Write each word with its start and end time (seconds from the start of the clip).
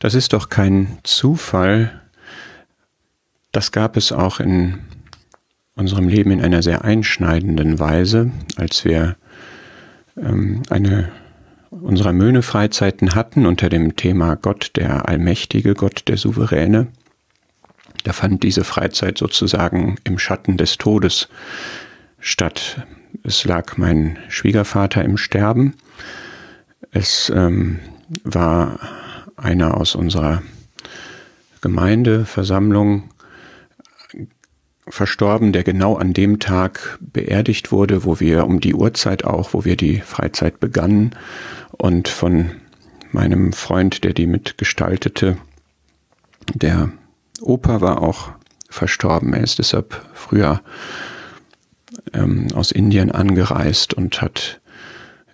Das 0.00 0.14
ist 0.14 0.32
doch 0.32 0.48
kein 0.48 0.98
Zufall. 1.02 2.00
Das 3.52 3.70
gab 3.70 3.96
es 3.98 4.12
auch 4.12 4.40
in 4.40 4.78
unserem 5.76 6.08
Leben 6.08 6.30
in 6.30 6.40
einer 6.42 6.62
sehr 6.62 6.84
einschneidenden 6.84 7.78
Weise, 7.78 8.30
als 8.56 8.84
wir 8.84 9.16
ähm, 10.16 10.62
eine 10.70 11.12
unserer 11.70 12.12
Möhne-Freizeiten 12.12 13.14
hatten 13.14 13.46
unter 13.46 13.68
dem 13.68 13.94
Thema 13.94 14.36
Gott 14.36 14.72
der 14.74 15.08
Allmächtige, 15.08 15.74
Gott 15.74 16.08
der 16.08 16.16
Souveräne. 16.16 16.88
Da 18.04 18.12
fand 18.12 18.42
diese 18.42 18.64
Freizeit 18.64 19.18
sozusagen 19.18 19.96
im 20.04 20.18
Schatten 20.18 20.56
des 20.56 20.78
Todes 20.78 21.28
statt. 22.18 22.86
Es 23.22 23.44
lag 23.44 23.76
mein 23.76 24.18
Schwiegervater 24.28 25.04
im 25.04 25.18
Sterben. 25.18 25.74
Es 26.90 27.30
ähm, 27.34 27.80
war 28.24 28.80
einer 29.42 29.76
aus 29.76 29.94
unserer 29.94 30.42
Gemeindeversammlung 31.60 33.10
verstorben, 34.88 35.52
der 35.52 35.62
genau 35.62 35.96
an 35.96 36.12
dem 36.12 36.38
Tag 36.38 36.98
beerdigt 37.00 37.70
wurde, 37.70 38.04
wo 38.04 38.18
wir 38.20 38.46
um 38.46 38.60
die 38.60 38.74
Uhrzeit 38.74 39.24
auch, 39.24 39.52
wo 39.54 39.64
wir 39.64 39.76
die 39.76 40.00
Freizeit 40.00 40.58
begannen 40.60 41.12
und 41.72 42.08
von 42.08 42.50
meinem 43.12 43.52
Freund, 43.52 44.04
der 44.04 44.12
die 44.12 44.26
mitgestaltete, 44.26 45.36
der 46.54 46.90
Opa 47.40 47.80
war 47.80 48.02
auch 48.02 48.32
verstorben. 48.68 49.32
Er 49.32 49.42
ist 49.42 49.58
deshalb 49.58 50.00
früher 50.14 50.60
ähm, 52.12 52.48
aus 52.54 52.70
Indien 52.70 53.10
angereist 53.10 53.94
und 53.94 54.20
hat 54.22 54.59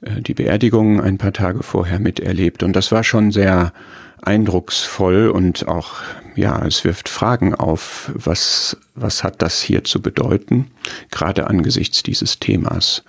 die 0.00 0.34
Beerdigung 0.34 1.00
ein 1.00 1.18
paar 1.18 1.32
Tage 1.32 1.62
vorher 1.62 1.98
miterlebt. 1.98 2.62
Und 2.62 2.74
das 2.74 2.92
war 2.92 3.04
schon 3.04 3.32
sehr 3.32 3.72
eindrucksvoll 4.22 5.28
und 5.28 5.68
auch, 5.68 5.94
ja, 6.34 6.64
es 6.66 6.84
wirft 6.84 7.08
Fragen 7.08 7.54
auf, 7.54 8.10
was, 8.14 8.76
was 8.94 9.22
hat 9.22 9.42
das 9.42 9.60
hier 9.60 9.84
zu 9.84 10.02
bedeuten, 10.02 10.70
gerade 11.10 11.46
angesichts 11.46 12.02
dieses 12.02 12.38
Themas. 12.38 13.04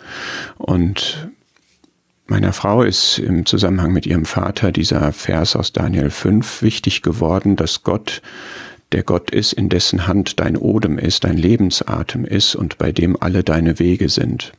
Und 0.58 1.30
meiner 2.28 2.54
Frau 2.54 2.84
ist 2.84 3.20
im 3.20 3.46
Zusammenhang 3.46 3.94
mit 3.94 4.06
ihrem 4.06 4.26
Vater 4.26 4.72
dieser 4.72 5.12
Vers 5.14 5.56
aus 5.56 5.74
Daniel 5.74 6.10
5 6.10 6.62
wichtig 6.62 7.02
geworden, 7.02 7.56
dass 7.56 7.84
Gott 7.84 8.22
der 8.94 9.04
Gott 9.04 9.32
ist, 9.32 9.54
in 9.54 9.68
dessen 9.68 10.08
Hand 10.08 10.40
dein 10.40 10.56
Odem 10.56 10.98
ist, 10.98 11.26
dein 11.26 11.38
Lebensatem 11.38 12.24
ist 12.24 12.56
und 12.56 12.78
bei 12.78 12.92
dem 12.94 13.22
alle 13.22 13.44
deine 13.44 13.80
Wege 13.80 14.08
sind. 14.08 14.54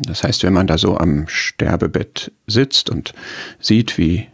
Das 0.00 0.22
heißt, 0.22 0.42
wenn 0.42 0.52
man 0.52 0.66
da 0.66 0.78
so 0.78 0.96
am 0.96 1.28
Sterbebett 1.28 2.32
sitzt 2.46 2.90
und 2.90 3.12
sieht, 3.60 3.98
wie 3.98 4.26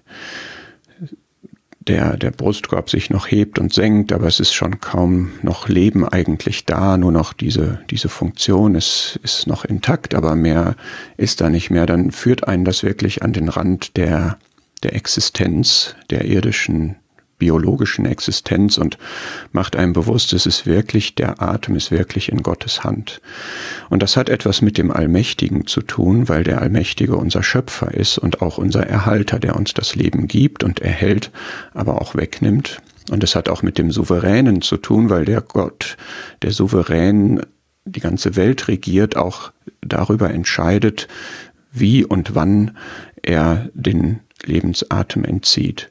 der, 1.89 2.17
der 2.17 2.31
Brustkorb 2.31 2.91
sich 2.91 3.11
noch 3.11 3.31
hebt 3.31 3.59
und 3.59 3.73
senkt, 3.73 4.13
aber 4.13 4.27
es 4.27 4.41
ist 4.41 4.53
schon 4.53 4.81
kaum 4.81 5.33
noch 5.43 5.69
Leben 5.69 6.07
eigentlich 6.07 6.65
da, 6.65 6.97
nur 6.97 7.13
noch 7.13 7.33
diese, 7.33 7.81
diese 7.91 8.09
Funktion 8.09 8.75
ist, 8.75 9.19
ist 9.23 9.47
noch 9.47 9.65
intakt, 9.65 10.15
aber 10.15 10.37
mehr 10.37 10.77
ist 11.17 11.41
da 11.41 11.49
nicht 11.49 11.71
mehr, 11.71 11.87
dann 11.87 12.13
führt 12.13 12.47
einen 12.47 12.65
das 12.65 12.83
wirklich 12.83 13.23
an 13.23 13.33
den 13.33 13.49
Rand 13.49 13.97
der, 13.97 14.39
der 14.83 14.95
Existenz, 14.95 15.97
der 16.11 16.25
irdischen 16.25 16.97
biologischen 17.43 18.07
Existenz 18.07 18.79
und 18.79 18.99
macht 19.51 19.75
einem 19.75 19.95
bewusst, 19.95 20.33
es 20.33 20.47
ist 20.47 20.65
wirklich, 20.65 21.17
der 21.17 21.43
Atem 21.43 21.75
ist 21.75 21.91
wirklich 21.91 22.31
in 22.31 22.45
Gottes 22.45 22.85
Hand. 22.85 23.21
Und 23.91 24.01
das 24.01 24.17
hat 24.17 24.29
etwas 24.29 24.63
mit 24.63 24.79
dem 24.79 24.93
Allmächtigen 24.93 25.67
zu 25.67 25.83
tun, 25.83 26.29
weil 26.29 26.45
der 26.45 26.63
Allmächtige 26.63 27.17
unser 27.17 27.43
Schöpfer 27.43 27.93
ist 27.93 28.17
und 28.17 28.43
auch 28.43 28.59
unser 28.59 28.87
Erhalter, 28.87 29.41
der 29.41 29.57
uns 29.57 29.75
das 29.75 29.97
Leben 29.97 30.29
gibt 30.29 30.63
und 30.63 30.79
erhält, 30.79 31.33
aber 31.75 32.01
auch 32.01 32.15
wegnimmt. 32.15 32.81
Und 33.11 33.25
es 33.25 33.35
hat 33.35 33.49
auch 33.49 33.63
mit 33.63 33.77
dem 33.77 33.91
Souveränen 33.91 34.63
zu 34.63 34.77
tun, 34.77 35.11
weil 35.11 35.25
der 35.25 35.41
Gott, 35.41 35.97
der 36.43 36.53
Souverän 36.53 37.41
die 37.85 37.99
ganze 37.99 38.37
Welt 38.37 38.69
regiert, 38.69 39.17
auch 39.17 39.51
darüber 39.81 40.31
entscheidet, 40.31 41.09
wie 41.73 42.05
und 42.05 42.37
wann 42.37 42.77
er 43.21 43.69
den 43.75 44.21
Lebensatem 44.45 45.25
entzieht. 45.25 45.91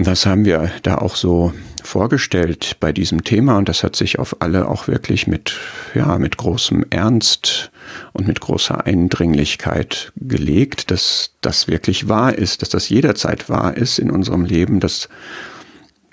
Das 0.00 0.26
haben 0.26 0.44
wir 0.44 0.70
da 0.84 0.98
auch 0.98 1.16
so 1.16 1.52
vorgestellt 1.82 2.76
bei 2.78 2.92
diesem 2.92 3.24
Thema? 3.24 3.58
Und 3.58 3.68
das 3.68 3.82
hat 3.82 3.96
sich 3.96 4.20
auf 4.20 4.40
alle 4.40 4.68
auch 4.68 4.86
wirklich 4.86 5.26
mit, 5.26 5.56
ja, 5.92 6.18
mit 6.18 6.36
großem 6.36 6.86
Ernst 6.90 7.72
und 8.12 8.28
mit 8.28 8.38
großer 8.40 8.86
Eindringlichkeit 8.86 10.12
gelegt, 10.14 10.92
dass 10.92 11.32
das 11.40 11.66
wirklich 11.66 12.08
wahr 12.08 12.32
ist, 12.32 12.62
dass 12.62 12.68
das 12.68 12.88
jederzeit 12.88 13.48
wahr 13.48 13.76
ist 13.76 13.98
in 13.98 14.12
unserem 14.12 14.44
Leben, 14.44 14.78
dass 14.78 15.08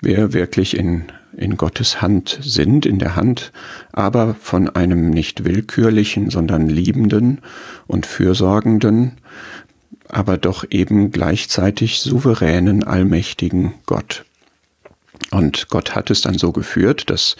wir 0.00 0.32
wirklich 0.32 0.76
in, 0.76 1.04
in 1.36 1.56
Gottes 1.56 2.02
Hand 2.02 2.40
sind, 2.42 2.86
in 2.86 2.98
der 2.98 3.14
Hand, 3.14 3.52
aber 3.92 4.34
von 4.34 4.68
einem 4.68 5.10
nicht 5.10 5.44
willkürlichen, 5.44 6.30
sondern 6.30 6.66
liebenden 6.68 7.40
und 7.86 8.04
fürsorgenden, 8.04 9.12
aber 10.08 10.38
doch 10.38 10.64
eben 10.70 11.10
gleichzeitig 11.10 12.00
souveränen, 12.00 12.84
allmächtigen 12.84 13.74
Gott. 13.86 14.24
Und 15.30 15.68
Gott 15.68 15.94
hat 15.94 16.10
es 16.10 16.20
dann 16.20 16.38
so 16.38 16.52
geführt, 16.52 17.10
dass 17.10 17.36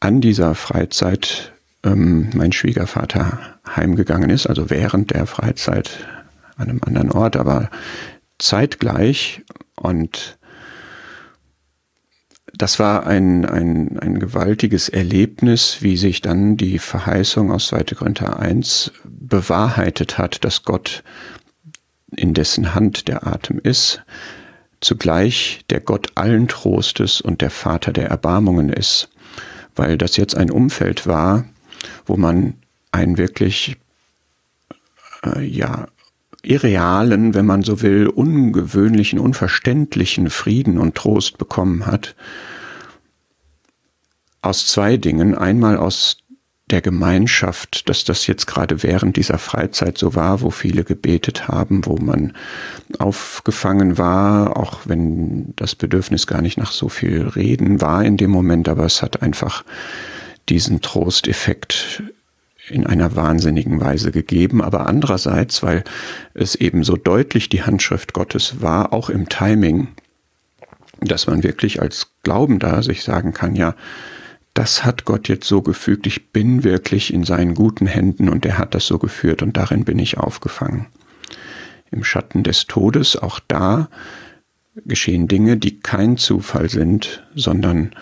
an 0.00 0.20
dieser 0.20 0.54
Freizeit 0.54 1.52
ähm, 1.84 2.30
mein 2.34 2.52
Schwiegervater 2.52 3.58
heimgegangen 3.76 4.30
ist, 4.30 4.46
also 4.46 4.70
während 4.70 5.10
der 5.12 5.26
Freizeit 5.26 6.06
an 6.56 6.68
einem 6.68 6.80
anderen 6.84 7.12
Ort, 7.12 7.36
aber 7.36 7.70
zeitgleich 8.38 9.42
und 9.76 10.38
das 12.54 12.78
war 12.78 13.06
ein, 13.06 13.46
ein, 13.46 13.98
ein 13.98 14.18
gewaltiges 14.18 14.88
Erlebnis, 14.88 15.78
wie 15.80 15.96
sich 15.96 16.20
dann 16.20 16.56
die 16.56 16.78
Verheißung 16.78 17.50
aus 17.50 17.68
2. 17.68 17.84
Korinther 17.96 18.38
1 18.38 18.92
bewahrheitet 19.04 20.18
hat, 20.18 20.44
dass 20.44 20.62
Gott 20.62 21.02
in 22.16 22.34
dessen 22.34 22.74
Hand 22.74 23.08
der 23.08 23.26
Atem 23.26 23.60
ist, 23.62 24.02
zugleich 24.80 25.64
der 25.70 25.80
Gott 25.80 26.08
allen 26.14 26.48
Trostes 26.48 27.20
und 27.20 27.40
der 27.40 27.50
Vater 27.50 27.92
der 27.92 28.08
Erbarmungen 28.08 28.68
ist, 28.68 29.08
weil 29.76 29.96
das 29.96 30.16
jetzt 30.16 30.36
ein 30.36 30.50
Umfeld 30.50 31.06
war, 31.06 31.44
wo 32.06 32.16
man 32.16 32.54
einen 32.90 33.16
wirklich, 33.16 33.76
äh, 35.24 35.42
ja, 35.42 35.86
irrealen, 36.42 37.34
wenn 37.34 37.46
man 37.46 37.62
so 37.62 37.82
will, 37.82 38.08
ungewöhnlichen, 38.08 39.18
unverständlichen 39.18 40.28
Frieden 40.28 40.78
und 40.78 40.96
Trost 40.96 41.38
bekommen 41.38 41.86
hat. 41.86 42.16
Aus 44.42 44.66
zwei 44.66 44.96
Dingen. 44.96 45.36
Einmal 45.36 45.76
aus 45.76 46.18
der 46.72 46.80
Gemeinschaft, 46.80 47.88
dass 47.88 48.04
das 48.04 48.26
jetzt 48.26 48.46
gerade 48.46 48.82
während 48.82 49.16
dieser 49.16 49.38
Freizeit 49.38 49.98
so 49.98 50.14
war, 50.14 50.40
wo 50.40 50.50
viele 50.50 50.84
gebetet 50.84 51.46
haben, 51.46 51.86
wo 51.86 51.96
man 51.96 52.32
aufgefangen 52.98 53.98
war, 53.98 54.56
auch 54.56 54.80
wenn 54.86 55.54
das 55.56 55.74
Bedürfnis 55.74 56.26
gar 56.26 56.42
nicht 56.42 56.58
nach 56.58 56.72
so 56.72 56.88
viel 56.88 57.28
Reden 57.28 57.80
war 57.80 58.04
in 58.04 58.16
dem 58.16 58.30
Moment, 58.30 58.68
aber 58.68 58.86
es 58.86 59.02
hat 59.02 59.22
einfach 59.22 59.64
diesen 60.48 60.80
Trosteffekt 60.80 62.02
in 62.68 62.86
einer 62.86 63.14
wahnsinnigen 63.16 63.80
Weise 63.80 64.10
gegeben, 64.10 64.62
aber 64.62 64.86
andererseits, 64.86 65.62
weil 65.62 65.84
es 66.32 66.54
eben 66.54 66.84
so 66.84 66.96
deutlich 66.96 67.48
die 67.48 67.62
Handschrift 67.62 68.12
Gottes 68.14 68.62
war, 68.62 68.92
auch 68.92 69.10
im 69.10 69.28
Timing, 69.28 69.88
dass 71.00 71.26
man 71.26 71.42
wirklich 71.42 71.82
als 71.82 72.08
Glaubender 72.22 72.82
sich 72.82 73.02
sagen 73.02 73.32
kann, 73.32 73.56
ja, 73.56 73.74
das 74.54 74.84
hat 74.84 75.04
Gott 75.04 75.28
jetzt 75.28 75.46
so 75.46 75.62
gefügt, 75.62 76.06
ich 76.06 76.30
bin 76.30 76.64
wirklich 76.64 77.12
in 77.12 77.24
seinen 77.24 77.54
guten 77.54 77.86
Händen 77.86 78.28
und 78.28 78.44
er 78.44 78.58
hat 78.58 78.74
das 78.74 78.86
so 78.86 78.98
geführt 78.98 79.42
und 79.42 79.56
darin 79.56 79.84
bin 79.84 79.98
ich 79.98 80.18
aufgefangen. 80.18 80.86
Im 81.90 82.04
Schatten 82.04 82.42
des 82.42 82.66
Todes, 82.66 83.16
auch 83.16 83.40
da 83.40 83.88
geschehen 84.86 85.28
Dinge, 85.28 85.56
die 85.56 85.80
kein 85.80 86.16
Zufall 86.16 86.68
sind, 86.68 87.26
sondern 87.34 87.92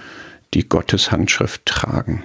die 0.55 0.69
Gottes 0.69 1.11
Handschrift 1.11 1.67
tragen. 1.67 2.23